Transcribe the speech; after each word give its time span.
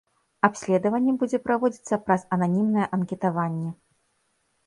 Абследаванне 0.47 1.11
будзе 1.23 1.37
праводзіцца 1.49 1.99
праз 2.07 2.21
ананімнае 2.37 2.87
анкетаванне. 2.99 3.69